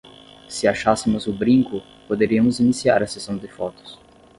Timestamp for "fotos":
3.47-3.99